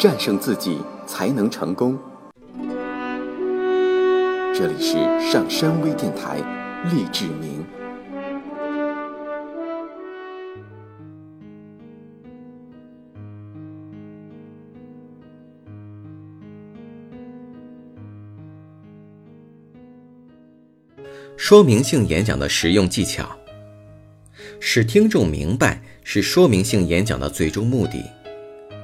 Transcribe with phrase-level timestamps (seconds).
[0.00, 1.98] 战胜自己才能成功。
[4.54, 4.94] 这里是
[5.30, 6.38] 上山微电台，
[6.90, 7.62] 励志明。
[21.36, 23.28] 说明性演讲的实用技巧，
[24.60, 28.02] 使听众明白是说明性演讲的最终目的。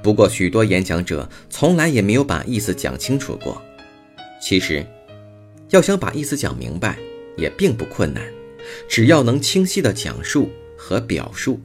[0.07, 3.61] 不过，许多演讲者从来也没有把意思讲清楚过。
[4.41, 4.87] 其实，
[5.71, 6.97] 要想把意思讲明白，
[7.37, 8.23] 也并不困难，
[8.89, 10.49] 只要能清晰的讲述
[10.79, 11.59] 和表述。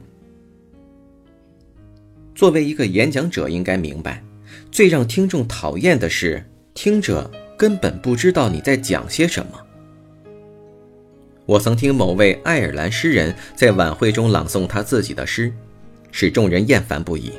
[2.34, 4.20] 作为一个演讲者，应该明白，
[4.72, 9.52] 最让听众讨厌的是听者根本不知道你在讲些什么。
[11.46, 15.52] 我曾听某位爱尔兰诗人在晚会中朗诵他自己的诗，
[16.10, 17.30] 使众人厌烦不已，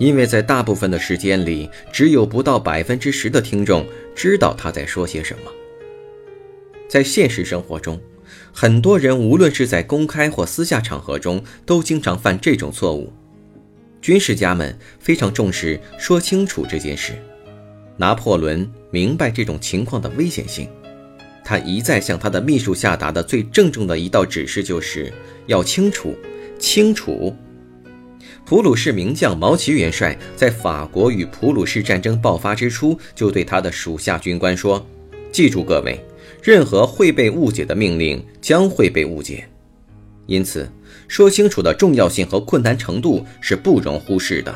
[0.00, 5.52] 因为在大部分的时间里，只有不到百分之十的听众知道他在说些什么。
[6.88, 8.00] 在现实生活中，
[8.50, 13.12] 很多人无论是在公开或私下场合中，都经常犯这种错误。
[14.00, 17.12] 军事家们非常重视说清楚这件事，
[17.98, 20.66] 拿破仑明白这种情况的危险性。
[21.44, 25.12] 他一再向他的秘书下达的最郑重的一道指示，就是
[25.46, 26.16] 要清楚，
[26.58, 27.36] 清楚。
[28.50, 34.84] 普鲁士名将毛奇元帅在法国与普鲁士战争爆发之初，就对他的属下军官说
[35.30, 36.04] ：“记住，各位，
[36.42, 39.46] 任何会被误解的命令将会被误解。
[40.26, 40.68] 因此，
[41.06, 44.52] 说清楚的重要性和困难程度是不容忽视的。”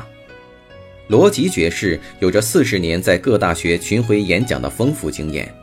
[1.07, 5.55] 罗吉爵士有着四十年在各大学巡回演讲的丰富经验。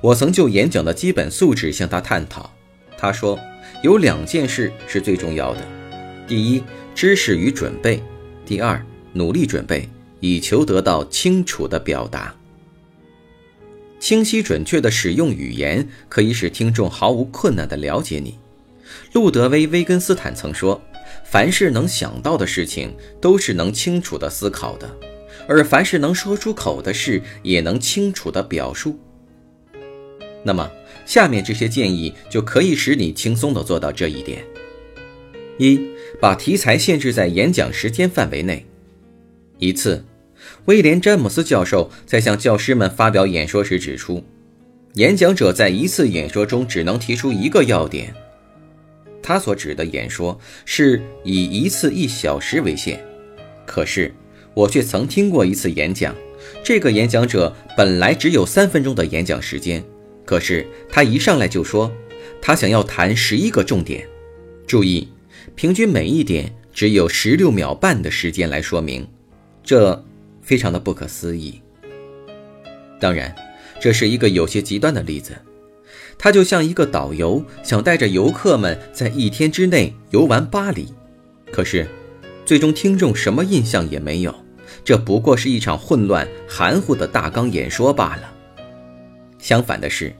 [0.00, 2.54] 我曾就演讲的基本素质向他探讨，
[2.96, 3.36] 他说
[3.82, 5.66] 有两件事是最重要的：
[6.28, 6.62] 第一，
[6.94, 8.00] 知识与准备；
[8.44, 9.88] 第二，努力准备，
[10.20, 12.34] 以求得到清楚的表达。
[13.98, 18.38] 清晰准确的使用语言，可以使听众毫无困难地了解你。
[19.12, 20.80] 路德威·维根斯坦曾说
[21.24, 24.88] ：“凡是能想到的事情，都是能清楚地思考的；
[25.46, 28.98] 而凡是能说出口的事，也能清楚地表述。”
[30.42, 30.70] 那么，
[31.04, 34.42] 下面这些建议就可以使你轻松地做到这一点：
[35.58, 35.78] 一，
[36.20, 38.64] 把题材限制在演讲时间范围内。
[39.58, 40.04] 一次，
[40.66, 44.22] 威廉·詹姆斯教授在向教师们发表演说时指出，
[44.94, 48.14] 演讲者在一次演说中只能提出一个要点。
[49.22, 53.02] 他所指的演说是以一次一小时为限。
[53.66, 54.12] 可是，
[54.54, 56.14] 我却曾听过一次演讲，
[56.64, 59.82] 这个演讲者本来只有三分钟的演讲时间。
[60.24, 61.92] 可是他一上来就说，
[62.40, 64.06] 他想要谈十一个重点，
[64.66, 65.08] 注意，
[65.54, 69.06] 平均每一点只有十六秒半的时间来说明，
[69.62, 70.04] 这
[70.42, 71.60] 非常的不可思议。
[72.98, 73.34] 当然，
[73.80, 75.36] 这是一个有些极端的例子，
[76.18, 80.92] 他就像一个导游想带着游客们在一天之内游玩巴黎，
[81.50, 81.88] 可是，
[82.44, 84.34] 最终听众什么印象也没有，
[84.84, 88.32] 这不过是一场混乱含糊的大纲演说罢了。
[89.38, 90.14] 相反的是，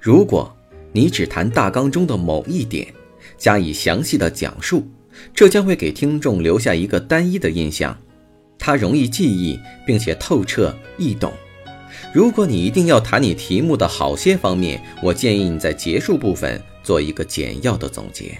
[0.00, 0.54] 如果
[0.92, 2.92] 你只谈大纲中的某一点，
[3.38, 4.86] 加以详细的讲述，
[5.34, 7.96] 这将会给听众留下一个单一的印象，
[8.58, 11.32] 它容易记忆并且透彻易懂。
[12.12, 18.36] 如果你一定要谈你题目的好些方面，我建议你在结束部分做一个简要的总结。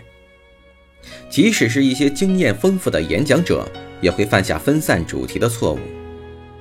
[1.30, 3.66] 即使是一些经验丰富的演讲者，
[4.00, 5.78] 也会犯下分散主题的错误。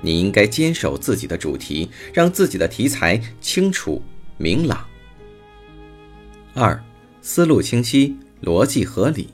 [0.01, 4.01] 你应该坚守自己的主题，让自己的题材清楚
[4.37, 4.85] 明朗。
[6.53, 6.81] 二，
[7.21, 8.15] 思路清晰，
[8.45, 9.29] 逻辑合理。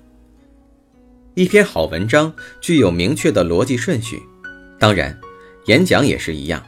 [1.34, 4.24] 一篇好文章具有明确的逻辑顺序，
[4.80, 5.20] 当然，
[5.66, 6.64] 演讲也是一样。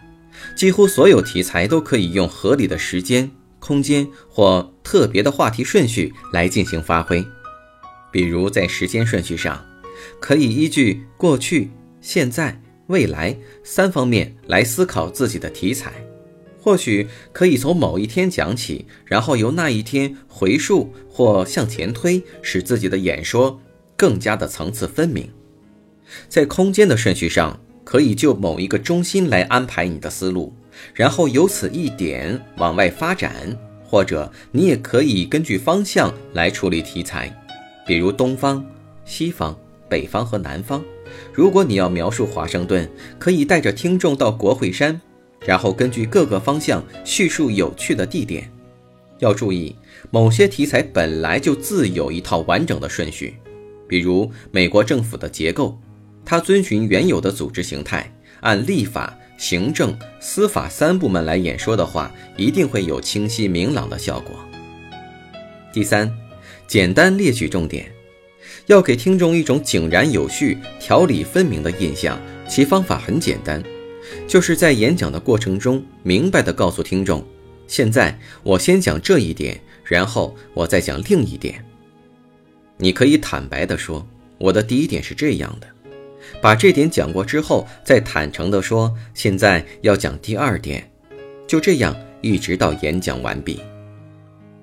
[0.56, 7.26] 几乎所有题材都可以用合理的时间、空间或特别的话题顺序来进行发挥。
[8.12, 9.66] 比如在时间顺序上，
[10.20, 11.72] 可以依据过去、
[12.02, 12.60] 现在。
[12.88, 15.94] 未来三方面来思考自己的题材，
[16.64, 23.60] 或许可以从某一天讲起，然后由那一天回溯或向前推，使自己的演说
[23.98, 25.30] 更加的层次分明。
[26.30, 30.54] 在空间的顺序上，可以就某一个中心来安排你的思路，
[30.94, 37.30] 然后由此一点往外发展，或者你也可以根据方向来处理题材，
[37.86, 38.66] 比如东方、
[39.04, 39.54] 西方、
[39.90, 40.82] 北方和南方。
[41.34, 42.90] 如果你要描述华盛顿，
[43.20, 45.02] 可以带着听众到国会山，
[45.46, 48.50] 然后根据各个方向叙述有趣的地点。
[49.20, 49.76] 要注意，
[50.12, 53.36] 某些题材本来就自有一套完整的顺序，
[53.88, 55.80] 比如美国政府的结构，
[56.26, 64.36] 它遵循原有的组织形态，按立法、行政、司法三部门来演说的话，一定会有清晰明朗的效果。
[65.72, 66.12] 第三，
[66.68, 67.90] 简单列举重点，
[68.66, 72.20] 要给听众一种井然有序、条理分明的印象。
[72.46, 73.64] 其方法很简单，
[74.28, 77.24] 就是在演讲的过程中，明白地告诉听众：
[77.68, 81.64] 现在我先讲这一点，然后我再讲另一点。
[82.78, 84.06] 你可以坦白地说，
[84.38, 85.68] 我的第一点是这样的，
[86.42, 90.92] 把这点讲过之后，再坦诚地说，现在要讲第二点，
[91.48, 93.60] 就这样一直到演讲完毕。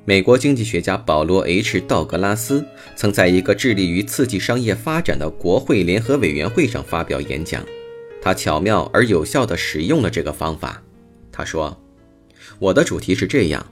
[0.04, 2.64] 美国经济学家保罗 ·H· 道格拉斯
[2.96, 7.64] 曾在一个致力于刺激商业发展的国会联合委员会上发表演讲，
[8.22, 10.82] 他巧妙而有效地使用了这个方法。
[11.32, 11.80] 他说
[12.58, 13.66] ：“我的主题是这样，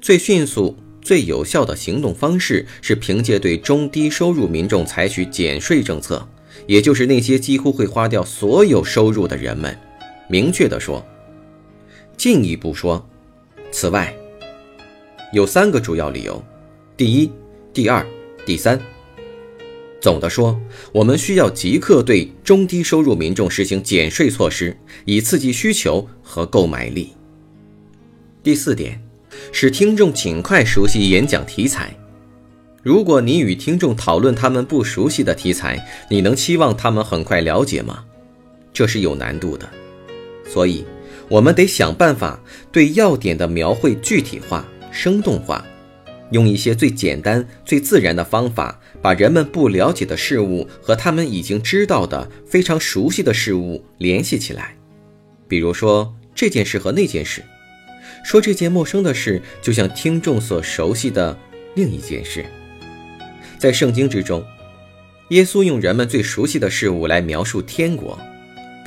[0.00, 6.28] 最迅速、最有效的行动方式是凭借对中低收入民众采取减税政策，
[6.66, 9.78] 也就是那些几乎会花掉所有收入的人们。
[10.28, 11.06] 明确地说，
[12.16, 13.08] 进一步说，
[13.70, 14.14] 此外。”
[15.30, 16.42] 有三个主要理由：
[16.96, 17.30] 第一、
[17.72, 18.04] 第二、
[18.46, 18.80] 第三。
[20.00, 20.58] 总的说，
[20.92, 27.12] 我们需要即刻对中低收入民众实行减税措施，以刺激需求和购买力。
[28.42, 29.00] 第四点，
[29.52, 31.94] 使听众尽快熟悉演讲题材。
[32.82, 38.04] 如果你与听众讨论他们不熟悉的题材，你能期望他们很快了解吗？
[38.72, 39.68] 这是有难度的，
[40.48, 40.84] 所以
[41.28, 42.40] 我们得想办法
[42.70, 44.66] 对要点的描绘具体化。
[44.90, 45.64] 生动化，
[46.30, 54.76] 用一些最简单、最自然的方法，把人们不了解的事物和他们已经知道的非常熟悉的事物联系起来。
[55.48, 57.42] 比如说这件事和那件事，
[58.24, 61.36] 说这件陌生的事，就像听众所熟悉的
[61.74, 62.44] 另一件事。
[63.58, 64.44] 在圣经之中，
[65.30, 68.18] 耶稣用人们最熟悉的事物来描述天国，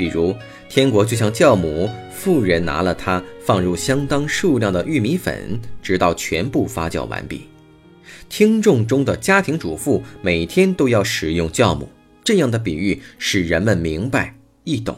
[0.02, 0.36] 比如
[0.68, 1.88] 天国就像酵母。
[2.12, 7.42] 富人拿了它，放入相当数量的玉米粉，直到全部发酵完毕。
[8.28, 11.88] 听众中的家庭主妇每天都要使用酵母，
[12.24, 14.98] 这样的比喻使人们明白易懂。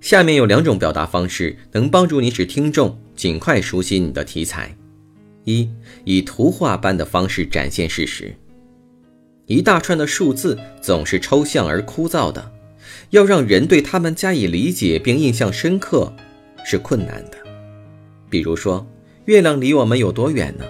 [0.00, 4.76] 下面有两种表达方式能帮助你使听众尽快熟悉你的题材：
[5.44, 5.68] 一，
[6.04, 8.34] 以图画般的方式展现事实。
[9.46, 12.52] 一大串的数字总是抽象而枯燥的，
[13.10, 16.12] 要让人对他们加以理解并印象深刻。
[16.62, 17.38] 是困难的，
[18.28, 18.86] 比如说，
[19.24, 20.64] 月亮离我们有多远呢？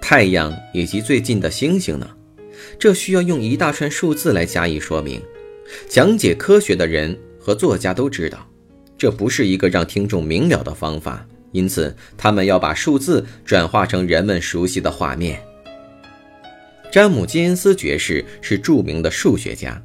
[0.00, 2.08] 太阳以及最近的星星呢？
[2.78, 5.20] 这需要用一大串数字来加以说明。
[5.88, 8.46] 讲解科学的人和作家都知道，
[8.96, 15.42] 这不是一个让听众明了的方法，因此他们要把数字转化成人们熟悉的画面。
[16.92, 19.82] 詹姆·金恩斯爵士是著名的数学家，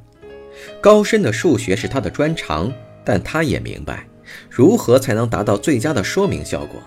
[0.80, 2.72] 高深的数学是他的专长，
[3.04, 4.06] 但他也明白。
[4.48, 6.80] 如何才能达到最佳的说明效果？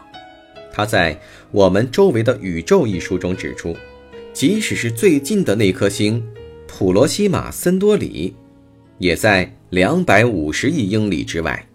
[0.71, 1.13] 他在
[1.51, 3.75] 《我们周围的宇宙》一书中指出，
[4.33, 6.23] 即使是最近的那颗星
[6.67, 8.33] 普罗西马森多里，
[8.97, 11.67] 也在两百五十亿英里之外。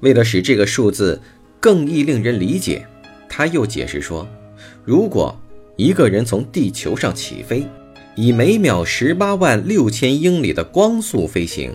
[0.00, 1.20] 为了使这个数字
[1.60, 2.86] 更易令人理解，
[3.28, 4.26] 他又解释说，
[4.84, 5.38] 如果
[5.76, 7.66] 一个人从地球上起飞，
[8.16, 11.74] 以每秒十八万六千英里的光速飞行，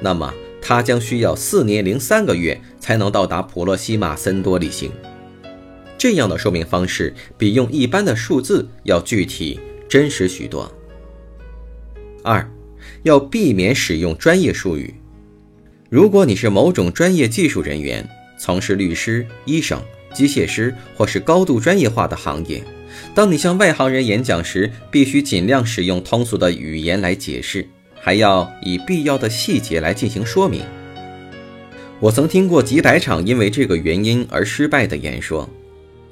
[0.00, 0.32] 那么。
[0.62, 4.92] 它将需要四年零三个月才能到达普洛西马森多利星。
[5.96, 10.70] 这样的说明方式比用一般的数字要具体、真实许多。
[12.22, 12.46] 二，
[13.04, 14.94] 要避免使用专业术语。
[15.88, 18.06] 如果你是某种专业技术人员，
[18.38, 19.80] 从事律师、医生、
[20.12, 22.62] 机械师或是高度专业化的行业，
[23.14, 27.66] 当你向外行人演讲时，必须尽量使用通俗的语言来解释。
[28.02, 30.62] 还要以必要的细节来进行说明。
[32.00, 35.46] 我曾听过几百场因为这个原因而失败的演说，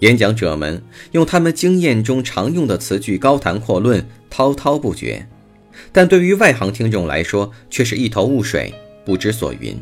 [0.00, 0.82] 演讲者们
[1.12, 5.26] 用他们经验中常用的词句高谈阔论，滔滔不绝，
[5.90, 8.74] 但对于外行听众来说却是一头雾水，
[9.06, 9.74] 不知所云。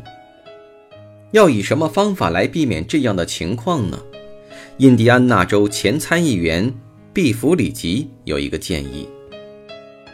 [1.31, 4.01] 要以什么方法来避免这样的情况呢？
[4.77, 6.73] 印第安纳州前参议员
[7.17, 9.09] 毕弗里吉有一个建议，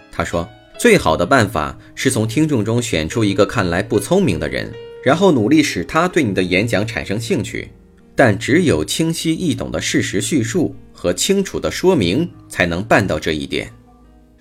[0.09, 0.47] 他说。
[0.79, 4.71] 最好的办法是从听众中选出一个看来不聪明的人，
[5.03, 7.69] 然后努力使他对你的演讲产生兴趣。
[8.15, 13.69] 但只有清晰易懂的事实叙述和清楚的说明才能办到这一点。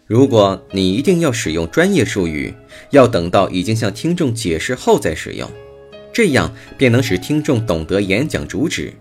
[0.06, 2.54] 如果你一定要使用专业术语，
[2.90, 5.50] 要等到已经向听众解释后再使用，
[6.12, 8.92] 这样便能使听众懂得演讲主旨。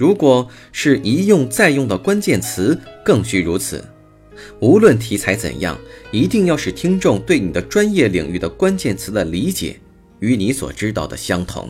[0.00, 3.84] 如果是一用再用的关键词，更需如此。
[4.58, 5.78] 无论题材怎样，
[6.10, 9.78] 一定要使听众对你的专业领域的关键词的理解
[10.20, 11.68] 与你所知道的相同。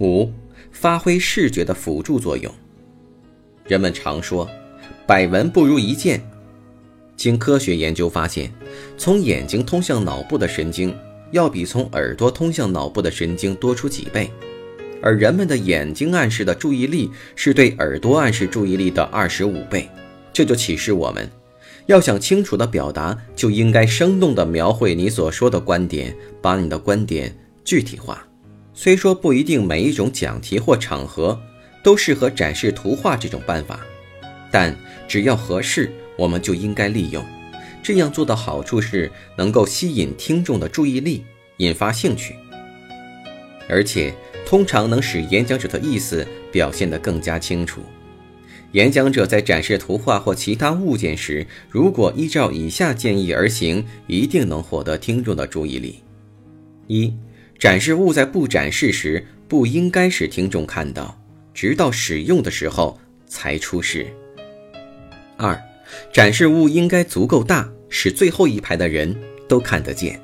[0.00, 0.30] 五、
[0.70, 2.52] 发挥视觉的辅助作用。
[3.66, 4.46] 人们常说，
[5.06, 6.22] 百闻不如一见。
[7.16, 8.52] 经科学研究发现，
[8.98, 10.94] 从眼睛通向脑部的神经
[11.30, 14.30] 要比从耳朵通向脑部的神经多出几倍，
[15.02, 19.88] 而人们的眼睛暗示的注意力是对耳朵暗示注意力的二十五倍。
[20.32, 21.28] 这就启示我们，
[21.86, 28.26] 要想清楚的表达，就应该生动地描绘你所说的观点，把你的观点具体化。
[28.74, 31.40] 虽说不一定每一种讲题或场合
[31.82, 33.80] 都适合展示图画这种办法，
[34.50, 34.76] 但
[35.06, 35.90] 只要合适。
[36.16, 37.24] 我们就应该利用，
[37.80, 41.22] 这样做的好处是能够吸引听众的注意力，
[41.58, 42.34] 引发兴趣，
[43.68, 44.12] 而且
[44.48, 47.82] 通常能使演讲者的意思表现得更加清楚。
[48.72, 56.02] 演讲者在展示图画或其他物件时，如果依照以下建议而行，一定能获得听众的注意力：
[56.86, 57.12] 一、
[57.58, 61.20] 展示物在不展示时不应该使听众看到，
[61.52, 64.06] 直到使用的时候才出示；
[65.36, 65.60] 二、
[66.10, 69.14] 展示物应该足够大，使最后一排的人
[69.46, 70.18] 都看得见。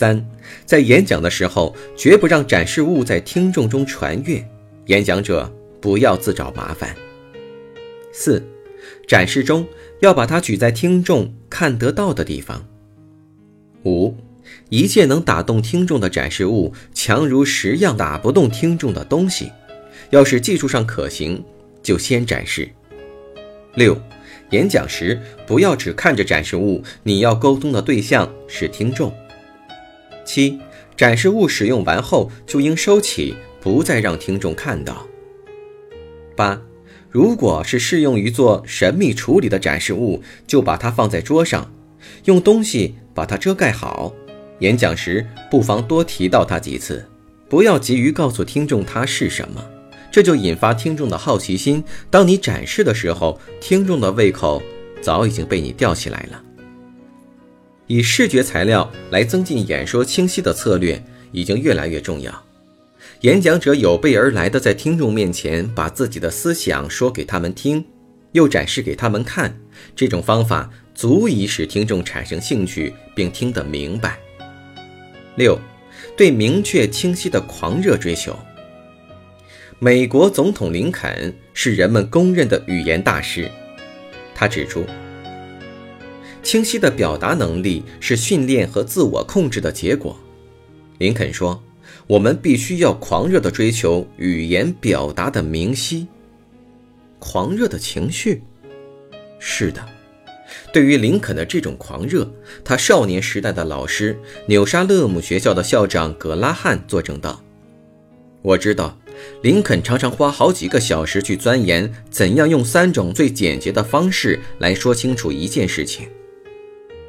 [0.00, 0.26] 三，
[0.64, 4.42] 在演讲的时候，绝不让展示物在听众中传阅，
[4.86, 6.96] 演讲者不要自找麻烦。
[8.10, 8.42] 四，
[9.06, 9.68] 展示中
[10.00, 12.66] 要把它举在听众看得到的地方。
[13.84, 14.16] 五，
[14.70, 19.52] 一切能打动听众的展示物，强如十样打不动听众的东西。
[20.08, 21.44] 要是技术上可行，
[21.82, 22.66] 就先展示。
[23.74, 23.94] 六，
[24.48, 29.12] 演讲时不要只看着展示物，你要沟通的对象是听众。
[30.24, 30.58] 七，
[30.96, 35.06] 展示物使用完后就应收起，不再让听众看到。
[36.36, 36.60] 八，
[37.10, 41.72] 如果是适用于做神秘处理的展示物，就把它放在桌上，
[42.24, 44.14] 用东西把它遮盖好。
[44.60, 47.06] 演讲时不妨多提到它几次，
[47.48, 49.64] 不要急于告诉听众它是什么。
[50.12, 51.82] 这就引发听众的好奇心。
[52.10, 54.60] 当你展示的时候，听众的胃口
[55.00, 56.42] 早已经被你吊起来了。
[57.90, 62.32] 以视觉材料来增进演说清晰的策略已经越来越重要。
[63.22, 67.84] 演讲者有备而来的在听众面前把自己的思想说给他们听，
[68.30, 69.58] 又展示给他们看，
[69.96, 74.20] 这种方法足以使听众产生兴趣并听得明白。
[75.34, 75.58] 六，
[76.16, 78.38] 对明确清晰的狂热追求。
[79.80, 83.50] 美国总统林肯是人们公认的语言大师。
[84.32, 84.86] 他指出，
[86.42, 90.18] 清晰的表达能力是训练和自我控制的结果。
[90.98, 91.62] 林肯说
[92.06, 96.06] ：“我们必须要狂热地追求语言表达的明晰。”
[97.18, 98.42] 狂热的情绪，
[99.38, 99.86] 是的。
[100.72, 102.32] 对于林肯的这种狂热，
[102.64, 107.42] 他少年时代的老师纽沙勒姆学校的校长葛拉汉作证道
[108.42, 108.96] ：“我知道。”
[109.42, 116.08] 林肯常常花好几个小时去钻研怎样用三种最简洁的方式来说清楚一件事情。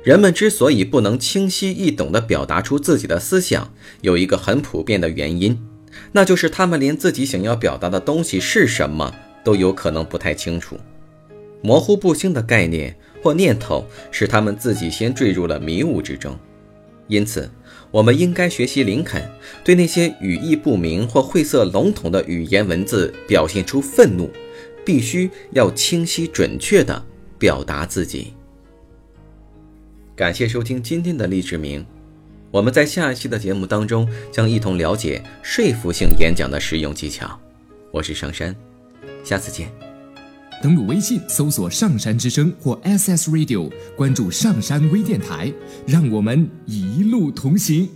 [0.04, 5.60] 人们之所以不能清晰易懂地表达出自己的思想，有一个很普遍的原因，
[6.12, 10.76] 那就是他们连自己想要表达的东西是什么都有可能不太清楚。
[11.62, 16.38] 模糊不清的概念或念头使他们自己先坠入了迷雾之中，
[17.08, 17.50] 因此。
[17.92, 19.22] 我们应该学习林肯，
[19.66, 24.32] 对那些语义不明或晦涩笼统的语言文字表现出愤怒，
[24.86, 27.06] 必须要清晰准确地
[27.38, 28.34] 表达自己。
[30.14, 31.86] 感谢收听今天的励志名，
[32.52, 37.40] 我们在下一期的节目当中将一同了解说服性演讲的实用技巧。
[37.92, 38.54] 我是上山，
[39.24, 39.72] 下次见。
[40.62, 45.52] 登录微信搜索“上山之声”或 “SS Radio”，关注上山微电台，
[45.88, 47.90] 让我们一路同行。